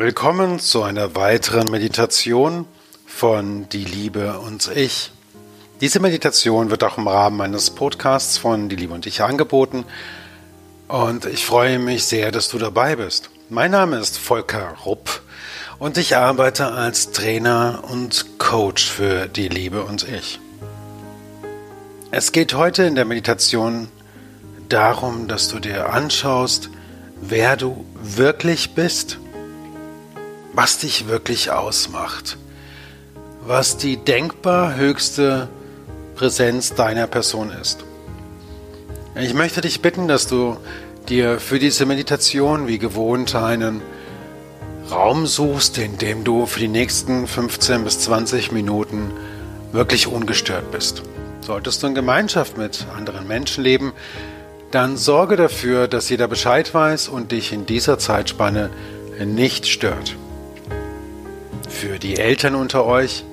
Willkommen 0.00 0.60
zu 0.60 0.84
einer 0.84 1.16
weiteren 1.16 1.68
Meditation 1.72 2.66
von 3.04 3.68
Die 3.68 3.84
Liebe 3.84 4.38
und 4.38 4.70
Ich. 4.76 5.10
Diese 5.80 5.98
Meditation 5.98 6.70
wird 6.70 6.84
auch 6.84 6.98
im 6.98 7.08
Rahmen 7.08 7.36
meines 7.36 7.70
Podcasts 7.70 8.38
von 8.38 8.68
Die 8.68 8.76
Liebe 8.76 8.94
und 8.94 9.06
Ich 9.06 9.24
angeboten 9.24 9.84
und 10.86 11.24
ich 11.24 11.44
freue 11.44 11.80
mich 11.80 12.04
sehr, 12.04 12.30
dass 12.30 12.48
du 12.48 12.58
dabei 12.58 12.94
bist. 12.94 13.30
Mein 13.48 13.72
Name 13.72 13.98
ist 13.98 14.18
Volker 14.18 14.76
Rupp 14.86 15.20
und 15.80 15.98
ich 15.98 16.14
arbeite 16.14 16.68
als 16.68 17.10
Trainer 17.10 17.82
und 17.90 18.38
Coach 18.38 18.88
für 18.88 19.26
Die 19.26 19.48
Liebe 19.48 19.82
und 19.82 20.06
Ich. 20.08 20.38
Es 22.12 22.30
geht 22.30 22.54
heute 22.54 22.84
in 22.84 22.94
der 22.94 23.04
Meditation 23.04 23.88
darum, 24.68 25.26
dass 25.26 25.48
du 25.48 25.58
dir 25.58 25.92
anschaust, 25.92 26.70
wer 27.20 27.56
du 27.56 27.84
wirklich 28.00 28.76
bist 28.76 29.18
was 30.58 30.78
dich 30.78 31.06
wirklich 31.06 31.52
ausmacht, 31.52 32.36
was 33.46 33.76
die 33.76 33.96
denkbar 33.96 34.74
höchste 34.74 35.48
Präsenz 36.16 36.74
deiner 36.74 37.06
Person 37.06 37.52
ist. 37.52 37.84
Ich 39.14 39.34
möchte 39.34 39.60
dich 39.60 39.82
bitten, 39.82 40.08
dass 40.08 40.26
du 40.26 40.56
dir 41.08 41.38
für 41.38 41.60
diese 41.60 41.86
Meditation 41.86 42.66
wie 42.66 42.80
gewohnt 42.80 43.36
einen 43.36 43.82
Raum 44.90 45.28
suchst, 45.28 45.78
in 45.78 45.96
dem 45.96 46.24
du 46.24 46.44
für 46.46 46.58
die 46.58 46.66
nächsten 46.66 47.28
15 47.28 47.84
bis 47.84 48.00
20 48.00 48.50
Minuten 48.50 49.12
wirklich 49.70 50.08
ungestört 50.08 50.72
bist. 50.72 51.04
Solltest 51.40 51.84
du 51.84 51.86
in 51.86 51.94
Gemeinschaft 51.94 52.58
mit 52.58 52.84
anderen 52.96 53.28
Menschen 53.28 53.62
leben, 53.62 53.92
dann 54.72 54.96
sorge 54.96 55.36
dafür, 55.36 55.86
dass 55.86 56.08
jeder 56.08 56.26
Bescheid 56.26 56.74
weiß 56.74 57.06
und 57.06 57.30
dich 57.30 57.52
in 57.52 57.64
dieser 57.64 58.00
Zeitspanne 58.00 58.70
nicht 59.24 59.68
stört 59.68 60.16
für 61.78 62.00
die 62.00 62.16
Eltern 62.16 62.56
unter 62.56 62.86
euch, 62.86 63.24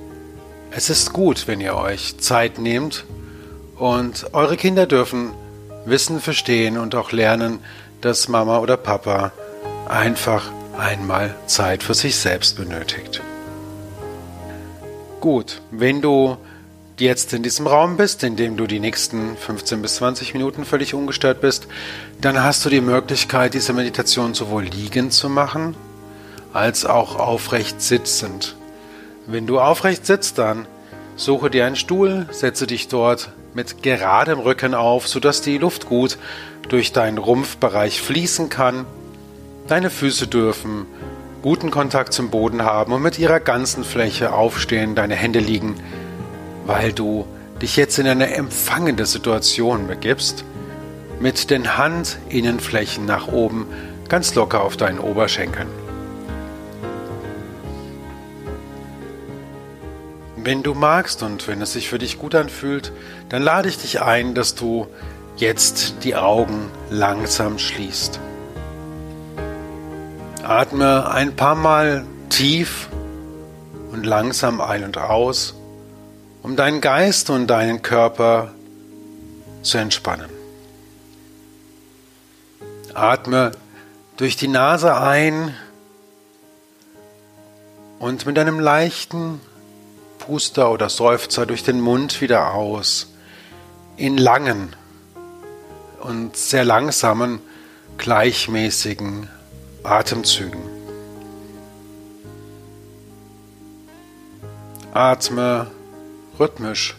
es 0.70 0.92
ist 0.92 1.14
gut, 1.14 1.48
wenn 1.48 1.60
ihr 1.62 1.76
euch 1.76 2.20
Zeit 2.20 2.60
nehmt 2.60 3.04
und 3.76 4.28
eure 4.34 4.56
Kinder 4.56 4.86
dürfen 4.86 5.32
Wissen 5.86 6.22
verstehen 6.22 6.78
und 6.78 6.94
auch 6.94 7.12
lernen, 7.12 7.60
dass 8.02 8.28
Mama 8.28 8.60
oder 8.60 8.78
Papa 8.78 9.32
einfach 9.88 10.52
einmal 10.78 11.36
Zeit 11.48 11.82
für 11.82 11.96
sich 11.96 12.18
selbst 12.18 12.56
benötigt. 12.56 13.20
Gut, 15.22 15.62
wenn 15.72 16.04
du 16.04 16.38
jetzt 17.00 17.34
in 17.34 17.42
diesem 17.42 17.66
Raum 17.66 17.98
bist, 17.98 18.24
in 18.24 18.36
dem 18.36 18.58
du 18.58 18.68
die 18.68 18.80
nächsten 18.80 19.36
15 19.38 19.82
bis 19.82 19.96
20 19.96 20.36
Minuten 20.36 20.66
völlig 20.66 20.94
ungestört 20.94 21.42
bist, 21.42 21.68
dann 22.22 22.44
hast 22.44 22.64
du 22.64 22.70
die 22.70 22.82
Möglichkeit, 22.82 23.56
diese 23.56 23.74
Meditation 23.74 24.36
sowohl 24.36 24.66
liegend 24.66 25.14
zu 25.14 25.30
machen, 25.30 25.76
als 26.56 26.86
auch 26.86 27.18
aufrecht 27.18 27.82
sitzend. 27.82 28.56
Wenn 29.28 29.46
du 29.46 29.60
aufrecht 29.60 30.06
sitzt, 30.06 30.38
dann 30.38 30.68
suche 31.18 31.50
dir 31.50 31.66
einen 31.66 31.76
Stuhl, 31.76 32.28
setze 32.32 32.66
dich 32.66 32.88
dort 32.88 33.32
mit 33.54 33.84
geradem 33.84 34.40
Rücken 34.40 34.74
auf, 34.74 35.08
sodass 35.08 35.42
die 35.42 35.58
Luft 35.58 35.86
gut 35.86 36.18
durch 36.70 36.94
deinen 36.94 37.18
Rumpfbereich 37.18 38.02
fließen 38.02 38.50
kann. 38.50 38.86
Deine 39.68 39.90
Füße 39.90 40.28
dürfen 40.28 40.86
guten 41.42 41.72
Kontakt 41.72 42.14
zum 42.14 42.30
Boden 42.30 42.64
haben 42.64 42.94
und 42.94 43.02
mit 43.02 43.20
ihrer 43.20 43.40
ganzen 43.42 43.84
Fläche 43.84 44.34
aufstehen, 44.34 44.96
deine 44.96 45.16
Hände 45.16 45.40
liegen, 45.40 45.76
weil 46.66 46.94
du 46.94 47.28
dich 47.62 47.76
jetzt 47.76 48.00
in 48.00 48.08
eine 48.08 48.34
empfangende 48.34 49.06
Situation 49.06 49.88
begibst, 49.88 50.46
mit 51.20 51.50
den 51.50 51.78
Handinnenflächen 51.78 53.06
nach 53.06 53.28
oben 53.28 53.68
ganz 54.08 54.36
locker 54.36 54.62
auf 54.62 54.78
deinen 54.78 55.00
Oberschenkeln. 55.00 55.85
Wenn 60.46 60.62
du 60.62 60.76
magst 60.76 61.24
und 61.24 61.48
wenn 61.48 61.60
es 61.64 61.74
sich 61.74 61.90
für 61.90 61.98
dich 61.98 62.20
gut 62.20 62.36
anfühlt, 62.36 62.92
dann 63.30 63.42
lade 63.42 63.68
ich 63.68 63.80
dich 63.80 64.04
ein, 64.04 64.36
dass 64.36 64.54
du 64.54 64.86
jetzt 65.38 65.96
die 66.04 66.16
Augen 66.16 66.70
langsam 66.92 67.58
schließt. 67.58 68.20
Atme 70.44 71.10
ein 71.10 71.36
paar 71.36 71.56
Mal 71.56 72.06
tief 72.30 72.90
und 73.92 74.06
langsam 74.06 74.62
ein 74.62 74.84
und 74.84 75.00
aus, 75.00 75.56
um 76.44 76.56
deinen 76.56 76.80
Geist 76.80 77.32
und 77.32 77.48
deinen 77.48 77.82
Körper 77.82 78.54
zu 79.64 79.80
entspannen. 79.80 80.30
Atme 82.94 83.52
durch 84.18 84.36
die 84.38 84.48
Nase 84.48 84.96
ein 84.96 85.56
und 87.98 88.28
mit 88.28 88.38
einem 88.38 88.60
leichten 88.60 89.42
Puster 90.26 90.72
oder 90.72 90.90
Seufzer 90.90 91.46
durch 91.46 91.64
den 91.64 91.80
Mund 91.80 92.20
wieder 92.20 92.54
aus. 92.54 93.14
In 93.96 94.18
langen 94.18 94.76
und 96.02 96.36
sehr 96.36 96.66
langsamen, 96.66 97.40
gleichmäßigen 97.98 99.30
Atemzügen. 99.84 100.62
Atme 104.94 105.68
rhythmisch 106.40 106.96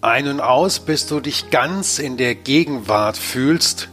ein 0.00 0.28
und 0.28 0.40
aus, 0.40 0.78
bis 0.78 1.06
du 1.06 1.18
dich 1.18 1.50
ganz 1.50 1.98
in 1.98 2.16
der 2.16 2.36
Gegenwart 2.36 3.16
fühlst 3.16 3.88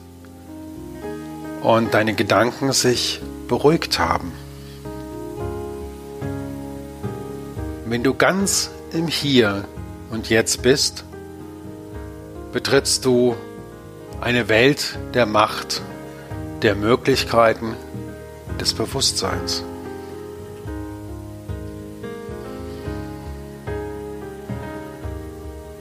und 1.63 1.93
deine 1.95 2.13
Gedanken 2.13 2.71
sich 2.73 3.19
beruhigt 3.47 3.97
haben. 3.97 4.31
Wenn 7.93 8.01
du 8.01 8.15
ganz 8.15 8.71
im 8.91 9.07
Hier 9.07 9.65
und 10.09 10.27
Jetzt 10.27 10.63
bist, 10.63 11.03
betrittst 12.51 13.05
du 13.05 13.35
eine 14.19 14.49
Welt 14.49 14.97
der 15.13 15.27
Macht, 15.27 15.83
der 16.63 16.73
Möglichkeiten, 16.73 17.75
des 18.59 18.73
Bewusstseins. 18.73 19.63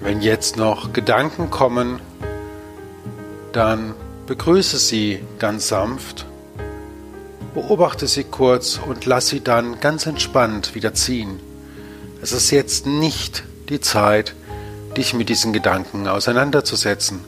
Wenn 0.03 0.21
jetzt 0.21 0.59
noch 0.59 0.93
Gedanken 0.93 1.49
kommen, 1.49 1.99
dann 3.53 3.95
begrüße 4.27 4.77
sie 4.77 5.25
ganz 5.39 5.69
sanft, 5.69 6.27
beobachte 7.55 8.07
sie 8.07 8.25
kurz 8.25 8.79
und 8.87 9.07
lass 9.07 9.29
sie 9.29 9.43
dann 9.43 9.81
ganz 9.81 10.05
entspannt 10.05 10.75
wieder 10.75 10.93
ziehen. 10.93 11.41
Es 12.23 12.31
ist 12.31 12.53
jetzt 12.53 12.87
nicht 12.87 13.43
die 13.69 13.81
Zeit, 13.81 14.37
dich 14.97 15.13
mit 15.13 15.29
diesen 15.29 15.53
Gedanken 15.53 16.07
auseinanderzusetzen. 16.07 17.25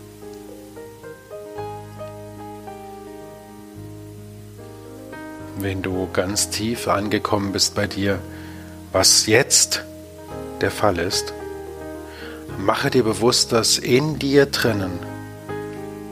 Wenn 5.58 5.82
du 5.82 6.08
ganz 6.12 6.50
tief 6.50 6.86
angekommen 6.86 7.50
bist 7.50 7.74
bei 7.74 7.88
dir, 7.88 8.20
was 8.92 9.26
jetzt 9.26 9.82
der 10.60 10.70
Fall 10.70 11.00
ist, 11.00 11.34
mache 12.56 12.90
dir 12.90 13.02
bewusst, 13.02 13.50
dass 13.50 13.78
in 13.78 14.20
dir 14.20 14.46
drinnen, 14.46 15.00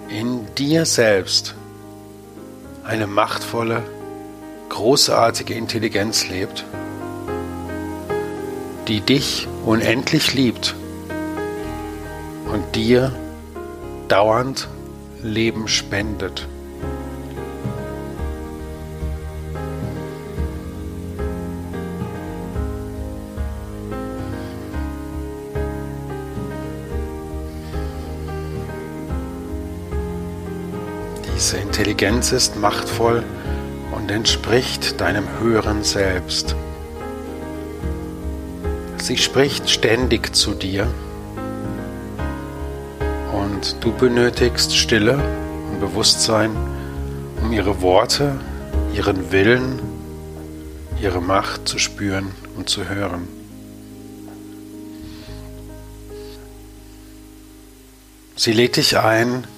in 0.08 0.52
dir 0.56 0.86
selbst, 0.86 1.54
eine 2.82 3.06
machtvolle, 3.06 3.84
großartige 4.70 5.54
Intelligenz 5.54 6.26
lebt 6.26 6.64
die 8.88 9.00
dich 9.00 9.46
unendlich 9.64 10.34
liebt 10.34 10.74
und 12.52 12.74
dir 12.74 13.12
dauernd 14.08 14.68
Leben 15.22 15.68
spendet. 15.68 16.48
Diese 31.34 31.56
Intelligenz 31.56 32.32
ist 32.32 32.56
machtvoll 32.56 33.24
und 33.92 34.10
entspricht 34.10 35.00
deinem 35.00 35.26
höheren 35.40 35.82
Selbst. 35.84 36.56
Sie 39.02 39.16
spricht 39.16 39.68
ständig 39.68 40.32
zu 40.32 40.54
dir 40.54 40.86
und 43.32 43.74
du 43.80 43.90
benötigst 43.92 44.76
Stille 44.76 45.14
und 45.14 45.80
Bewusstsein, 45.80 46.52
um 47.42 47.52
ihre 47.52 47.82
Worte, 47.82 48.38
ihren 48.94 49.32
Willen, 49.32 49.80
ihre 51.00 51.20
Macht 51.20 51.66
zu 51.68 51.80
spüren 51.80 52.30
und 52.56 52.68
zu 52.68 52.88
hören. 52.88 53.26
Sie 58.36 58.52
lädt 58.52 58.76
dich 58.76 58.98
ein, 58.98 59.48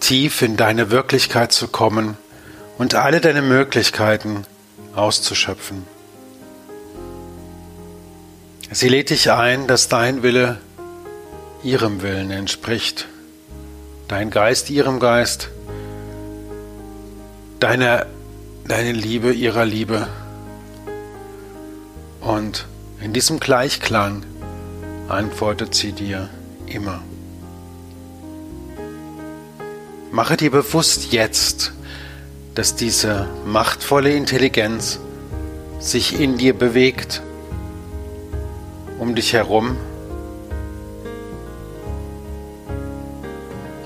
tief 0.00 0.40
in 0.40 0.56
deine 0.56 0.90
Wirklichkeit 0.90 1.52
zu 1.52 1.68
kommen 1.68 2.16
und 2.78 2.94
alle 2.94 3.20
deine 3.20 3.42
Möglichkeiten 3.42 4.46
auszuschöpfen. 4.94 5.93
Sie 8.74 8.88
lädt 8.88 9.10
dich 9.10 9.30
ein, 9.30 9.68
dass 9.68 9.88
dein 9.88 10.24
Wille 10.24 10.58
ihrem 11.62 12.02
Willen 12.02 12.32
entspricht, 12.32 13.06
dein 14.08 14.30
Geist 14.30 14.68
ihrem 14.68 14.98
Geist, 14.98 15.48
deine, 17.60 18.06
deine 18.66 18.90
Liebe 18.90 19.32
ihrer 19.32 19.64
Liebe. 19.64 20.08
Und 22.20 22.66
in 23.00 23.12
diesem 23.12 23.38
Gleichklang 23.38 24.24
antwortet 25.06 25.76
sie 25.76 25.92
dir 25.92 26.28
immer. 26.66 27.00
Mache 30.10 30.36
dir 30.36 30.50
bewusst 30.50 31.12
jetzt, 31.12 31.72
dass 32.56 32.74
diese 32.74 33.28
machtvolle 33.46 34.12
Intelligenz 34.12 34.98
sich 35.78 36.18
in 36.18 36.38
dir 36.38 36.54
bewegt, 36.54 37.22
um 39.04 39.14
dich 39.14 39.34
herum. 39.34 39.76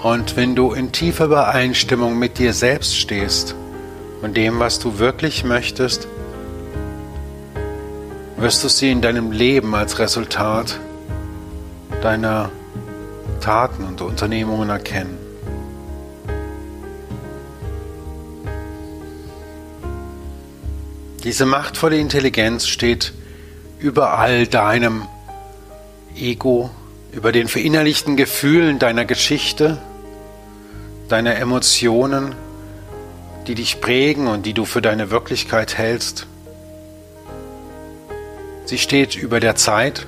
Und 0.00 0.36
wenn 0.36 0.54
du 0.54 0.72
in 0.72 0.92
tiefer 0.92 1.24
Übereinstimmung 1.24 2.16
mit 2.16 2.38
dir 2.38 2.52
selbst 2.52 2.96
stehst 2.96 3.56
und 4.22 4.36
dem, 4.36 4.60
was 4.60 4.78
du 4.78 5.00
wirklich 5.00 5.42
möchtest, 5.42 6.06
wirst 8.36 8.62
du 8.62 8.68
sie 8.68 8.92
in 8.92 9.00
deinem 9.00 9.32
Leben 9.32 9.74
als 9.74 9.98
Resultat 9.98 10.78
deiner 12.00 12.50
Taten 13.40 13.82
und 13.84 14.00
Unternehmungen 14.00 14.70
erkennen. 14.70 15.18
Diese 21.24 21.44
machtvolle 21.44 21.98
Intelligenz 21.98 22.68
steht 22.68 23.12
über 23.78 24.18
all 24.18 24.46
deinem 24.46 25.06
Ego, 26.16 26.70
über 27.12 27.32
den 27.32 27.48
verinnerlichten 27.48 28.16
Gefühlen 28.16 28.78
deiner 28.78 29.04
Geschichte, 29.04 29.78
deiner 31.08 31.36
Emotionen, 31.36 32.34
die 33.46 33.54
dich 33.54 33.80
prägen 33.80 34.26
und 34.26 34.44
die 34.44 34.52
du 34.52 34.64
für 34.64 34.82
deine 34.82 35.10
Wirklichkeit 35.10 35.78
hältst. 35.78 36.26
Sie 38.66 38.78
steht 38.78 39.16
über 39.16 39.40
der 39.40 39.56
Zeit, 39.56 40.06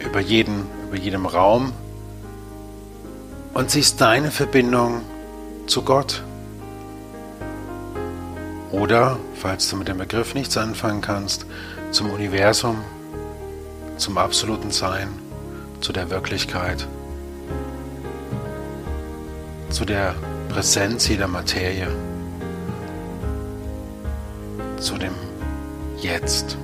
über 0.00 0.20
jeden, 0.20 0.66
über 0.88 0.96
jedem 0.96 1.26
Raum 1.26 1.72
und 3.54 3.70
sie 3.70 3.80
ist 3.80 4.00
deine 4.00 4.30
Verbindung 4.30 5.02
zu 5.66 5.82
Gott. 5.82 6.22
Oder, 8.76 9.18
falls 9.34 9.70
du 9.70 9.76
mit 9.76 9.88
dem 9.88 9.96
Begriff 9.96 10.34
nichts 10.34 10.58
anfangen 10.58 11.00
kannst, 11.00 11.46
zum 11.92 12.10
Universum, 12.10 12.84
zum 13.96 14.18
absoluten 14.18 14.70
Sein, 14.70 15.08
zu 15.80 15.94
der 15.94 16.10
Wirklichkeit, 16.10 16.86
zu 19.70 19.86
der 19.86 20.14
Präsenz 20.50 21.08
jeder 21.08 21.26
Materie, 21.26 21.88
zu 24.78 24.98
dem 24.98 25.14
Jetzt. 25.96 26.58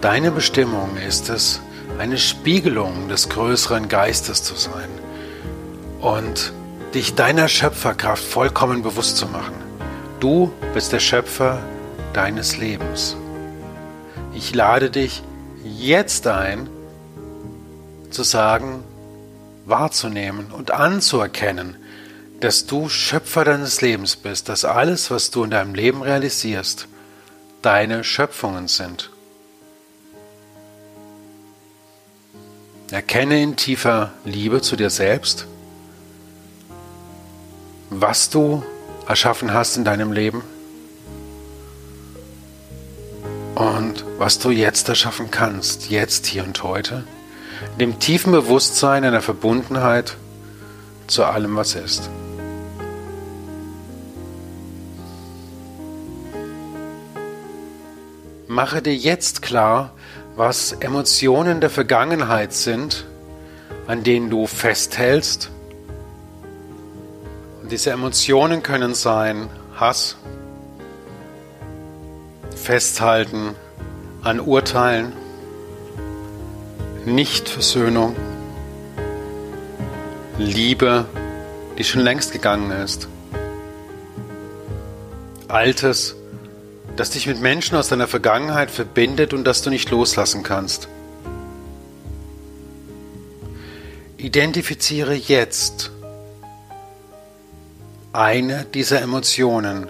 Deine 0.00 0.32
Bestimmung 0.32 0.96
ist 0.96 1.28
es, 1.28 1.60
eine 1.96 2.18
Spiegelung 2.18 3.08
des 3.08 3.28
größeren 3.28 3.86
Geistes 3.86 4.42
zu 4.42 4.56
sein 4.56 4.88
und 6.00 6.52
dich 6.94 7.14
deiner 7.14 7.48
Schöpferkraft 7.48 8.24
vollkommen 8.24 8.82
bewusst 8.82 9.16
zu 9.16 9.26
machen. 9.26 9.54
Du 10.18 10.52
bist 10.74 10.92
der 10.92 11.00
Schöpfer 11.00 11.62
deines 12.12 12.56
Lebens. 12.56 13.16
Ich 14.34 14.54
lade 14.54 14.90
dich 14.90 15.22
jetzt 15.64 16.26
ein, 16.26 16.68
zu 18.10 18.22
sagen, 18.22 18.82
wahrzunehmen 19.66 20.46
und 20.50 20.72
anzuerkennen, 20.72 21.76
dass 22.40 22.66
du 22.66 22.88
Schöpfer 22.88 23.44
deines 23.44 23.82
Lebens 23.82 24.16
bist, 24.16 24.48
dass 24.48 24.64
alles, 24.64 25.10
was 25.10 25.30
du 25.30 25.44
in 25.44 25.50
deinem 25.50 25.74
Leben 25.74 26.02
realisierst, 26.02 26.88
deine 27.62 28.02
Schöpfungen 28.02 28.66
sind. 28.66 29.10
Erkenne 32.90 33.40
in 33.40 33.54
tiefer 33.56 34.12
Liebe 34.24 34.62
zu 34.62 34.74
dir 34.74 34.90
selbst, 34.90 35.46
was 37.90 38.30
du 38.30 38.62
erschaffen 39.08 39.52
hast 39.52 39.76
in 39.76 39.84
deinem 39.84 40.12
Leben 40.12 40.42
und 43.56 44.04
was 44.16 44.38
du 44.38 44.50
jetzt 44.50 44.88
erschaffen 44.88 45.30
kannst, 45.30 45.90
jetzt, 45.90 46.26
hier 46.26 46.44
und 46.44 46.62
heute, 46.62 47.04
in 47.72 47.78
dem 47.78 47.98
tiefen 47.98 48.32
Bewusstsein 48.32 49.04
einer 49.04 49.20
Verbundenheit 49.20 50.16
zu 51.08 51.24
allem, 51.24 51.56
was 51.56 51.74
ist. 51.74 52.08
Mache 58.46 58.82
dir 58.82 58.94
jetzt 58.94 59.42
klar, 59.42 59.92
was 60.36 60.72
Emotionen 60.72 61.60
der 61.60 61.70
Vergangenheit 61.70 62.52
sind, 62.52 63.04
an 63.88 64.04
denen 64.04 64.30
du 64.30 64.46
festhältst 64.46 65.50
diese 67.70 67.90
Emotionen 67.90 68.62
können 68.62 68.94
sein 68.94 69.48
Hass, 69.76 70.16
Festhalten 72.54 73.54
an 74.22 74.40
Urteilen, 74.40 75.12
Nichtversöhnung, 77.04 78.16
Liebe, 80.36 81.06
die 81.78 81.84
schon 81.84 82.02
längst 82.02 82.32
gegangen 82.32 82.70
ist, 82.72 83.08
Altes, 85.48 86.16
das 86.96 87.10
dich 87.10 87.26
mit 87.26 87.40
Menschen 87.40 87.76
aus 87.76 87.88
deiner 87.88 88.08
Vergangenheit 88.08 88.70
verbindet 88.70 89.32
und 89.32 89.44
das 89.44 89.62
du 89.62 89.70
nicht 89.70 89.90
loslassen 89.90 90.42
kannst. 90.42 90.88
Identifiziere 94.16 95.14
jetzt, 95.14 95.89
eine 98.12 98.64
dieser 98.64 99.00
Emotionen, 99.02 99.88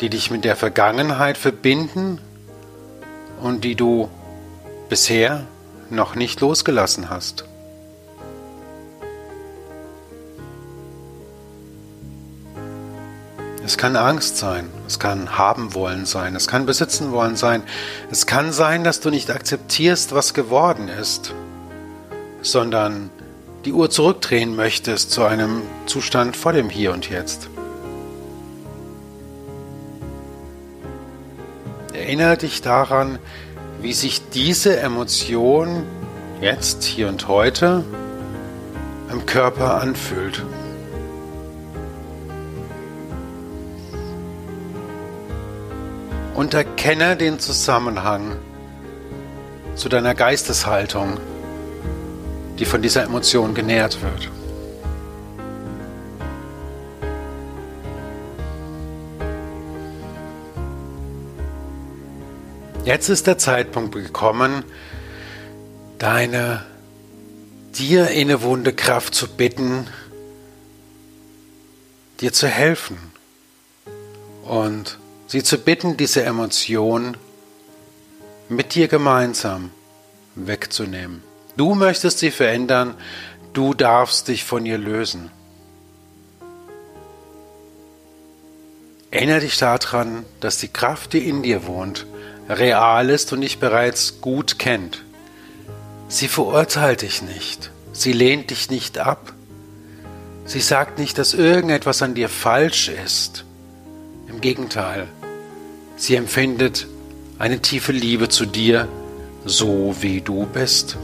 die 0.00 0.08
dich 0.08 0.30
mit 0.30 0.44
der 0.44 0.56
Vergangenheit 0.56 1.36
verbinden 1.36 2.20
und 3.42 3.64
die 3.64 3.74
du 3.74 4.08
bisher 4.88 5.46
noch 5.90 6.14
nicht 6.14 6.40
losgelassen 6.40 7.10
hast. 7.10 7.44
Es 13.64 13.76
kann 13.76 13.94
Angst 13.94 14.38
sein, 14.38 14.68
es 14.88 14.98
kann 14.98 15.38
haben 15.38 15.74
wollen 15.74 16.04
sein, 16.04 16.34
es 16.34 16.48
kann 16.48 16.66
besitzen 16.66 17.12
wollen 17.12 17.36
sein, 17.36 17.62
es 18.10 18.26
kann 18.26 18.52
sein, 18.52 18.82
dass 18.82 19.00
du 19.00 19.10
nicht 19.10 19.30
akzeptierst, 19.30 20.12
was 20.12 20.34
geworden 20.34 20.88
ist, 20.88 21.34
sondern 22.42 23.10
die 23.64 23.72
Uhr 23.72 23.90
zurückdrehen 23.90 24.56
möchtest 24.56 25.10
zu 25.10 25.24
einem 25.24 25.62
Zustand 25.86 26.36
vor 26.36 26.52
dem 26.52 26.70
Hier 26.70 26.92
und 26.92 27.10
Jetzt. 27.10 27.48
Erinnere 31.92 32.38
dich 32.38 32.62
daran, 32.62 33.18
wie 33.82 33.92
sich 33.92 34.28
diese 34.30 34.80
Emotion 34.80 35.84
jetzt, 36.40 36.84
hier 36.84 37.08
und 37.08 37.28
heute 37.28 37.84
im 39.10 39.26
Körper 39.26 39.80
anfühlt. 39.80 40.44
Und 46.34 46.54
erkenne 46.54 47.16
den 47.16 47.38
Zusammenhang 47.38 48.36
zu 49.74 49.90
deiner 49.90 50.14
Geisteshaltung 50.14 51.18
die 52.60 52.66
von 52.66 52.82
dieser 52.82 53.02
Emotion 53.04 53.54
genährt 53.54 54.02
wird. 54.02 54.30
Jetzt 62.84 63.08
ist 63.08 63.26
der 63.26 63.38
Zeitpunkt 63.38 63.94
gekommen, 63.94 64.64
deine 65.98 66.64
dir 67.74 68.08
innewohnende 68.08 68.74
Kraft 68.74 69.14
zu 69.14 69.28
bitten, 69.28 69.86
dir 72.20 72.32
zu 72.32 72.46
helfen 72.46 72.98
und 74.44 74.98
sie 75.28 75.42
zu 75.42 75.56
bitten, 75.56 75.96
diese 75.96 76.24
Emotion 76.24 77.16
mit 78.50 78.74
dir 78.74 78.88
gemeinsam 78.88 79.70
wegzunehmen. 80.34 81.29
Du 81.60 81.74
möchtest 81.74 82.20
sie 82.20 82.30
verändern, 82.30 82.94
Du 83.52 83.74
darfst 83.74 84.28
dich 84.28 84.44
von 84.44 84.64
ihr 84.64 84.78
lösen. 84.78 85.30
Erinnere 89.10 89.40
dich 89.40 89.58
daran, 89.58 90.24
dass 90.40 90.56
die 90.56 90.68
Kraft, 90.68 91.12
die 91.12 91.28
in 91.28 91.42
dir 91.42 91.66
wohnt, 91.66 92.06
real 92.48 93.10
ist 93.10 93.34
und 93.34 93.42
dich 93.42 93.58
bereits 93.58 94.22
gut 94.22 94.58
kennt. 94.58 95.04
Sie 96.08 96.28
verurteilt 96.28 97.02
dich 97.02 97.20
nicht. 97.20 97.70
Sie 97.92 98.14
lehnt 98.14 98.48
dich 98.48 98.70
nicht 98.70 98.96
ab. 98.96 99.34
Sie 100.46 100.60
sagt 100.60 100.98
nicht, 100.98 101.18
dass 101.18 101.34
irgendetwas 101.34 102.00
an 102.00 102.14
dir 102.14 102.30
falsch 102.30 102.88
ist. 102.88 103.44
Im 104.28 104.40
Gegenteil, 104.40 105.08
sie 105.98 106.14
empfindet 106.14 106.86
eine 107.38 107.60
tiefe 107.60 107.92
Liebe 107.92 108.30
zu 108.30 108.46
dir, 108.46 108.88
so 109.44 109.94
wie 110.00 110.22
du 110.22 110.46
bist. 110.46 110.96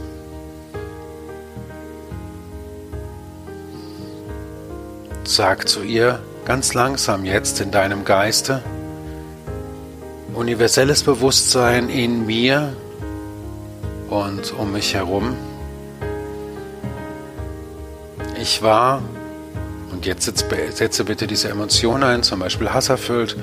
Sag 5.29 5.67
zu 5.67 5.83
ihr 5.83 6.21
ganz 6.45 6.73
langsam 6.73 7.25
jetzt 7.25 7.59
in 7.59 7.69
deinem 7.69 8.05
Geiste, 8.05 8.63
universelles 10.33 11.03
Bewusstsein 11.03 11.89
in 11.89 12.25
mir 12.25 12.73
und 14.09 14.53
um 14.57 14.71
mich 14.71 14.93
herum. 14.93 15.35
Ich 18.41 18.61
war, 18.61 19.01
und 19.91 20.05
jetzt 20.05 20.31
setze 20.73 21.03
bitte 21.03 21.27
diese 21.27 21.49
Emotion 21.49 22.03
ein, 22.03 22.23
zum 22.23 22.39
Beispiel 22.39 22.69
hasserfüllt, 22.69 23.35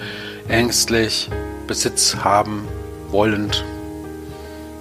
ängstlich, 0.49 1.29
Besitz 1.67 2.17
haben, 2.17 2.67
wollend, 3.11 3.62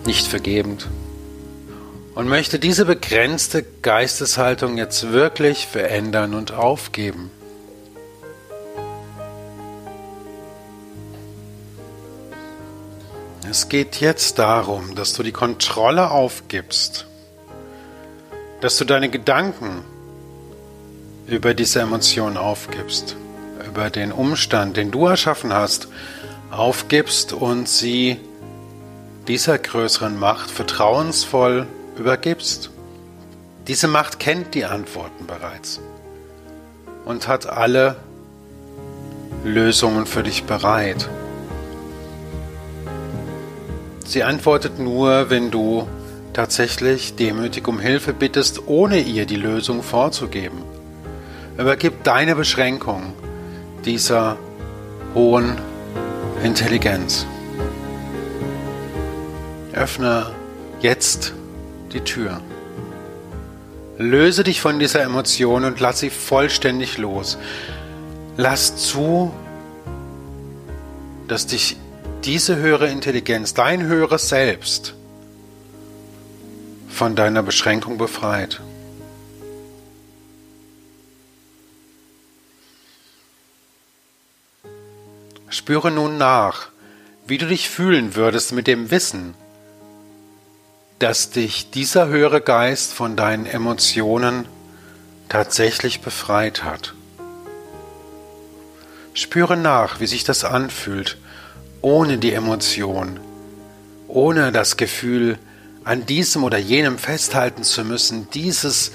nicht 0.05 0.25
vergebend. 0.25 0.87
Und 2.15 2.29
möchte 2.29 2.59
diese 2.59 2.85
begrenzte 2.85 3.63
Geisteshaltung 3.81 4.77
jetzt 4.77 5.11
wirklich 5.11 5.65
verändern 5.65 6.35
und 6.35 6.51
aufgeben. 6.51 7.31
Es 13.49 13.67
geht 13.67 13.99
jetzt 13.99 14.37
darum, 14.39 14.95
dass 14.95 15.13
du 15.13 15.23
die 15.23 15.31
Kontrolle 15.31 16.11
aufgibst, 16.11 17.07
dass 18.61 18.77
du 18.77 18.85
deine 18.85 19.09
Gedanken 19.09 19.83
über 21.27 21.53
diese 21.53 21.81
Emotion 21.81 22.37
aufgibst, 22.37 23.15
über 23.67 23.89
den 23.89 24.11
Umstand, 24.11 24.77
den 24.77 24.91
du 24.91 25.07
erschaffen 25.07 25.53
hast, 25.53 25.87
aufgibst 26.51 27.33
und 27.33 27.67
sie 27.67 28.19
dieser 29.27 29.57
größeren 29.57 30.17
Macht 30.17 30.51
vertrauensvoll 30.51 31.67
übergibst. 31.97 32.69
Diese 33.67 33.87
Macht 33.87 34.19
kennt 34.19 34.55
die 34.55 34.65
Antworten 34.65 35.25
bereits 35.25 35.79
und 37.05 37.27
hat 37.27 37.47
alle 37.47 37.95
Lösungen 39.43 40.05
für 40.05 40.23
dich 40.23 40.43
bereit. 40.43 41.09
Sie 44.05 44.23
antwortet 44.23 44.79
nur, 44.79 45.29
wenn 45.29 45.49
du 45.49 45.87
tatsächlich 46.33 47.15
demütig 47.15 47.67
um 47.67 47.79
Hilfe 47.79 48.13
bittest, 48.13 48.67
ohne 48.67 48.99
ihr 48.99 49.25
die 49.25 49.35
Lösung 49.35 49.83
vorzugeben. 49.83 50.63
Übergib 51.57 52.03
deine 52.03 52.35
Beschränkung 52.35 53.13
dieser 53.85 54.37
hohen 55.13 55.57
Intelligenz. 56.43 57.25
Öffne 59.73 60.31
jetzt 60.81 61.33
die 61.93 62.01
Tür. 62.01 62.41
Löse 63.97 64.43
dich 64.43 64.59
von 64.59 64.79
dieser 64.79 65.01
Emotion 65.03 65.65
und 65.65 65.79
lass 65.79 65.99
sie 65.99 66.09
vollständig 66.09 66.97
los. 66.97 67.37
Lass 68.37 68.75
zu, 68.75 69.31
dass 71.27 71.45
dich 71.45 71.77
diese 72.23 72.55
höhere 72.55 72.89
Intelligenz, 72.89 73.53
dein 73.53 73.83
höheres 73.83 74.29
Selbst, 74.29 74.95
von 76.89 77.15
deiner 77.15 77.43
Beschränkung 77.43 77.97
befreit. 77.97 78.61
Spüre 85.49 85.91
nun 85.91 86.17
nach, 86.17 86.69
wie 87.27 87.37
du 87.37 87.45
dich 87.45 87.69
fühlen 87.69 88.15
würdest 88.15 88.53
mit 88.53 88.67
dem 88.67 88.89
Wissen, 88.89 89.35
dass 91.03 91.31
dich 91.31 91.69
dieser 91.69 92.07
höhere 92.07 92.39
Geist 92.39 92.93
von 92.93 93.17
deinen 93.17 93.45
Emotionen 93.45 94.45
tatsächlich 95.27 95.99
befreit 95.99 96.63
hat. 96.63 96.93
Spüre 99.13 99.57
nach, 99.57 99.99
wie 99.99 100.07
sich 100.07 100.23
das 100.23 100.45
anfühlt, 100.45 101.17
ohne 101.81 102.19
die 102.19 102.31
Emotion, 102.31 103.19
ohne 104.07 104.53
das 104.53 104.77
Gefühl, 104.77 105.37
an 105.83 106.05
diesem 106.05 106.45
oder 106.45 106.57
jenem 106.57 106.97
festhalten 106.97 107.63
zu 107.63 107.83
müssen, 107.83 108.29
dieses 108.33 108.93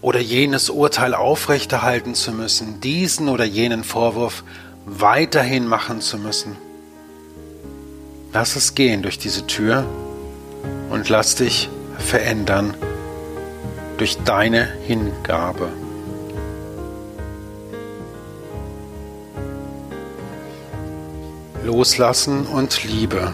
oder 0.00 0.18
jenes 0.18 0.68
Urteil 0.68 1.14
aufrechterhalten 1.14 2.16
zu 2.16 2.32
müssen, 2.32 2.80
diesen 2.80 3.28
oder 3.28 3.44
jenen 3.44 3.84
Vorwurf 3.84 4.42
weiterhin 4.84 5.68
machen 5.68 6.00
zu 6.00 6.18
müssen. 6.18 6.56
Lass 8.32 8.56
es 8.56 8.74
gehen 8.74 9.02
durch 9.02 9.20
diese 9.20 9.46
Tür 9.46 9.84
und 10.90 11.08
lass 11.08 11.36
dich 11.36 11.70
verändern 11.98 12.74
durch 13.96 14.18
deine 14.24 14.68
Hingabe. 14.86 15.68
Loslassen 21.64 22.46
und 22.46 22.84
Liebe 22.84 23.32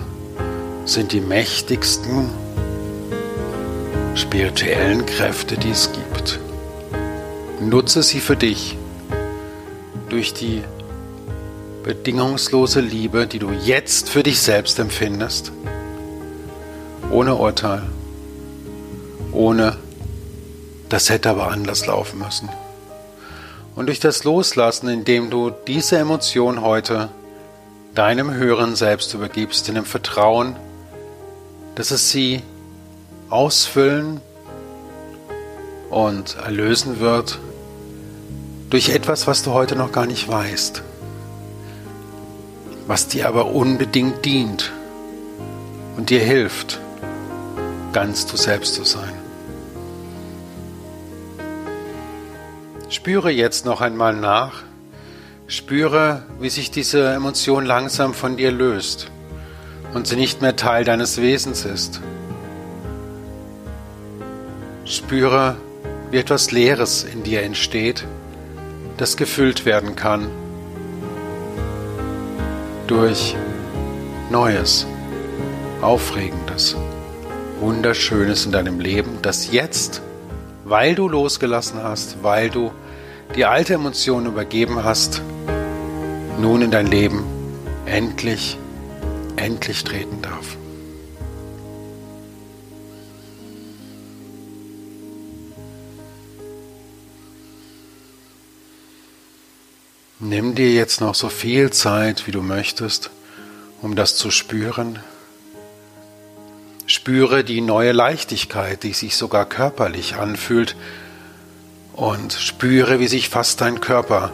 sind 0.84 1.12
die 1.12 1.20
mächtigsten 1.20 2.28
spirituellen 4.14 5.06
Kräfte, 5.06 5.56
die 5.56 5.70
es 5.70 5.90
gibt. 5.92 6.40
Nutze 7.60 8.02
sie 8.02 8.20
für 8.20 8.36
dich 8.36 8.76
durch 10.08 10.34
die 10.34 10.62
bedingungslose 11.84 12.80
Liebe, 12.80 13.26
die 13.26 13.38
du 13.38 13.50
jetzt 13.50 14.10
für 14.10 14.22
dich 14.22 14.40
selbst 14.40 14.78
empfindest, 14.78 15.52
ohne 17.16 17.34
Urteil, 17.34 17.82
ohne 19.32 19.78
das 20.90 21.08
hätte 21.08 21.30
aber 21.30 21.48
anders 21.48 21.86
laufen 21.86 22.18
müssen. 22.18 22.50
Und 23.74 23.86
durch 23.86 24.00
das 24.00 24.24
Loslassen, 24.24 24.90
indem 24.90 25.30
du 25.30 25.50
diese 25.66 25.96
Emotion 25.96 26.60
heute 26.60 27.08
deinem 27.94 28.34
höheren 28.34 28.76
Selbst 28.76 29.14
übergibst, 29.14 29.66
in 29.70 29.76
dem 29.76 29.86
Vertrauen, 29.86 30.56
dass 31.74 31.90
es 31.90 32.10
sie 32.10 32.42
ausfüllen 33.30 34.20
und 35.88 36.36
erlösen 36.36 37.00
wird 37.00 37.38
durch 38.68 38.90
etwas, 38.90 39.26
was 39.26 39.42
du 39.42 39.52
heute 39.52 39.74
noch 39.74 39.90
gar 39.90 40.04
nicht 40.04 40.28
weißt, 40.28 40.82
was 42.86 43.08
dir 43.08 43.26
aber 43.26 43.46
unbedingt 43.46 44.22
dient 44.26 44.70
und 45.96 46.10
dir 46.10 46.20
hilft, 46.20 46.80
ganz 47.96 48.26
du 48.26 48.36
selbst 48.36 48.74
zu 48.74 48.84
sein. 48.84 49.14
Spüre 52.90 53.30
jetzt 53.30 53.64
noch 53.64 53.80
einmal 53.80 54.14
nach, 54.14 54.64
Spüre, 55.46 56.24
wie 56.38 56.50
sich 56.50 56.70
diese 56.70 57.14
Emotion 57.14 57.64
langsam 57.64 58.12
von 58.12 58.36
dir 58.36 58.52
löst 58.52 59.10
und 59.94 60.06
sie 60.06 60.16
nicht 60.16 60.42
mehr 60.42 60.56
Teil 60.56 60.84
deines 60.84 61.22
Wesens 61.22 61.64
ist. 61.64 62.02
Spüre, 64.84 65.56
wie 66.10 66.18
etwas 66.18 66.50
Leeres 66.50 67.02
in 67.02 67.22
dir 67.22 67.44
entsteht, 67.44 68.04
das 68.98 69.16
gefüllt 69.16 69.64
werden 69.64 69.96
kann 69.96 70.28
durch 72.88 73.34
Neues, 74.30 74.86
Aufregendes, 75.80 76.76
Wunderschönes 77.60 78.44
in 78.44 78.52
deinem 78.52 78.80
Leben, 78.80 79.18
das 79.22 79.50
jetzt, 79.50 80.02
weil 80.64 80.94
du 80.94 81.08
losgelassen 81.08 81.82
hast, 81.82 82.22
weil 82.22 82.50
du 82.50 82.70
die 83.34 83.44
alte 83.44 83.74
Emotion 83.74 84.26
übergeben 84.26 84.84
hast, 84.84 85.22
nun 86.38 86.62
in 86.62 86.70
dein 86.70 86.86
Leben 86.86 87.24
endlich, 87.86 88.58
endlich 89.36 89.84
treten 89.84 90.20
darf. 90.20 90.56
Nimm 100.18 100.54
dir 100.54 100.72
jetzt 100.72 101.00
noch 101.00 101.14
so 101.14 101.28
viel 101.28 101.70
Zeit, 101.70 102.26
wie 102.26 102.32
du 102.32 102.42
möchtest, 102.42 103.10
um 103.80 103.96
das 103.96 104.16
zu 104.16 104.30
spüren. 104.30 104.98
Spüre 106.96 107.44
die 107.44 107.60
neue 107.60 107.92
Leichtigkeit, 107.92 108.82
die 108.82 108.94
sich 108.94 109.16
sogar 109.16 109.44
körperlich 109.44 110.16
anfühlt, 110.16 110.76
und 111.92 112.32
spüre, 112.32 113.00
wie 113.00 113.06
sich 113.06 113.28
fast 113.28 113.60
dein 113.60 113.82
Körper 113.82 114.32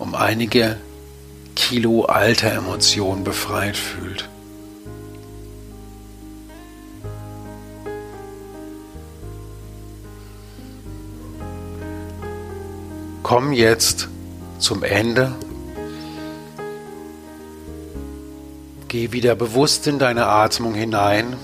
um 0.00 0.16
einige 0.16 0.76
Kilo 1.54 2.04
alter 2.06 2.50
Emotionen 2.50 3.22
befreit 3.22 3.76
fühlt. 3.76 4.28
Komm 13.22 13.52
jetzt 13.52 14.08
zum 14.58 14.82
Ende. 14.82 15.32
Geh 18.88 19.12
wieder 19.12 19.34
bewusst 19.34 19.86
in 19.86 19.98
deine 19.98 20.26
Atmung 20.28 20.72
hinein. 20.72 21.36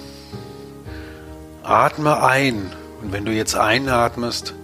Atme 1.62 2.22
ein. 2.22 2.72
Und 3.02 3.12
wenn 3.12 3.26
du 3.26 3.32
jetzt 3.32 3.54
einatmest, 3.54 4.54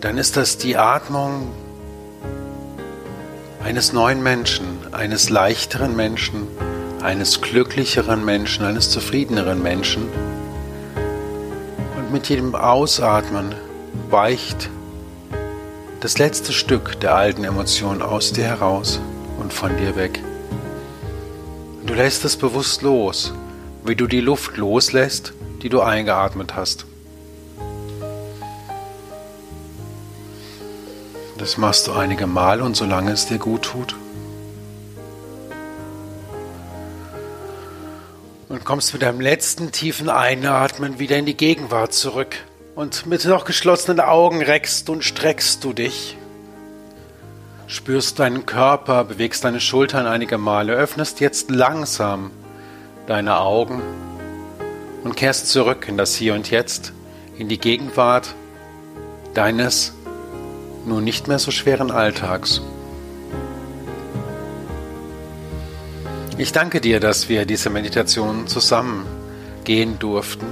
dann 0.00 0.16
ist 0.16 0.38
das 0.38 0.56
die 0.56 0.78
Atmung 0.78 1.52
eines 3.62 3.92
neuen 3.92 4.22
Menschen, 4.22 4.64
eines 4.92 5.28
leichteren 5.28 5.94
Menschen, 5.94 6.48
eines 7.02 7.42
glücklicheren 7.42 8.24
Menschen, 8.24 8.64
eines 8.64 8.88
zufriedeneren 8.88 9.62
Menschen. 9.62 10.08
Und 11.98 12.10
mit 12.10 12.30
jedem 12.30 12.54
Ausatmen 12.54 13.54
weicht 14.08 14.70
das 16.00 16.16
letzte 16.16 16.54
Stück 16.54 17.00
der 17.00 17.14
alten 17.14 17.44
Emotion 17.44 18.00
aus 18.00 18.32
dir 18.32 18.44
heraus 18.44 18.98
und 19.38 19.52
von 19.52 19.76
dir 19.76 19.94
weg. 19.94 20.22
Du 21.94 22.00
lässt 22.00 22.24
es 22.24 22.36
bewusst 22.36 22.82
los, 22.82 23.32
wie 23.84 23.94
du 23.94 24.08
die 24.08 24.20
Luft 24.20 24.56
loslässt, 24.56 25.32
die 25.62 25.68
du 25.68 25.80
eingeatmet 25.80 26.56
hast. 26.56 26.86
Das 31.38 31.56
machst 31.56 31.86
du 31.86 31.92
einige 31.92 32.26
Mal 32.26 32.62
und 32.62 32.74
solange 32.74 33.12
es 33.12 33.26
dir 33.26 33.38
gut 33.38 33.62
tut. 33.62 33.94
Und 38.48 38.64
kommst 38.64 38.92
mit 38.92 39.02
deinem 39.02 39.20
letzten 39.20 39.70
tiefen 39.70 40.08
Einatmen 40.08 40.98
wieder 40.98 41.16
in 41.16 41.26
die 41.26 41.36
Gegenwart 41.36 41.94
zurück. 41.94 42.34
Und 42.74 43.06
mit 43.06 43.24
noch 43.24 43.44
geschlossenen 43.44 44.00
Augen 44.00 44.42
reckst 44.42 44.90
und 44.90 45.04
streckst 45.04 45.62
du 45.62 45.72
dich. 45.72 46.16
Spürst 47.66 48.18
deinen 48.18 48.46
Körper, 48.46 49.04
bewegst 49.04 49.44
deine 49.44 49.60
Schultern 49.60 50.06
einige 50.06 50.38
Male, 50.38 50.72
öffnest 50.74 51.20
jetzt 51.20 51.50
langsam 51.50 52.30
deine 53.06 53.38
Augen 53.38 53.82
und 55.02 55.16
kehrst 55.16 55.48
zurück 55.48 55.86
in 55.88 55.96
das 55.96 56.14
Hier 56.14 56.34
und 56.34 56.50
Jetzt, 56.50 56.92
in 57.36 57.48
die 57.48 57.58
Gegenwart 57.58 58.34
deines 59.34 59.94
nun 60.86 61.04
nicht 61.04 61.28
mehr 61.28 61.38
so 61.38 61.50
schweren 61.50 61.90
Alltags. 61.90 62.60
Ich 66.36 66.52
danke 66.52 66.80
dir, 66.80 67.00
dass 67.00 67.28
wir 67.28 67.46
diese 67.46 67.70
Meditation 67.70 68.46
zusammen 68.46 69.06
gehen 69.64 69.98
durften 69.98 70.46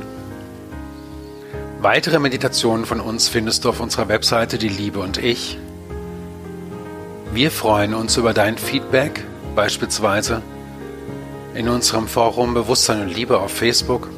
Weitere 1.83 2.21
Meditationen 2.21 2.87
von 2.87 3.00
uns 3.00 3.28
findest 3.28 3.64
du 3.64 3.71
auf 3.71 3.81
unserer 3.81 4.07
Webseite 4.07 4.57
Die 4.57 4.69
Liebe 4.69 5.00
und 5.00 5.19
ich. 5.19 5.59
Wir 7.32 7.50
freuen 7.50 7.94
uns 7.94 8.18
über 8.18 8.34
dein 8.34 8.58
Feedback, 8.58 9.24
beispielsweise 9.54 10.42
in 11.54 11.66
unserem 11.66 12.06
Forum 12.06 12.52
Bewusstsein 12.52 13.00
und 13.00 13.08
Liebe 13.08 13.40
auf 13.40 13.50
Facebook, 13.50 14.10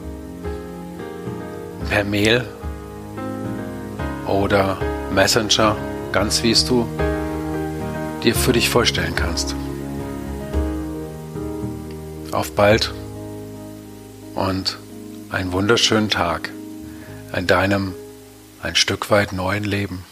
per 1.88 2.02
Mail 2.02 2.44
oder 4.26 4.78
Messenger, 5.12 5.76
ganz 6.10 6.42
wie 6.42 6.50
es 6.50 6.64
du 6.64 6.88
dir 8.24 8.34
für 8.34 8.52
dich 8.52 8.68
vorstellen 8.68 9.14
kannst. 9.14 9.54
Auf 12.32 12.50
bald 12.56 12.92
und 14.34 14.76
einen 15.30 15.52
wunderschönen 15.52 16.10
Tag 16.10 16.50
in 17.32 17.46
deinem 17.46 17.94
ein 18.60 18.74
Stück 18.74 19.08
weit 19.12 19.32
neuen 19.32 19.62
Leben. 19.62 20.04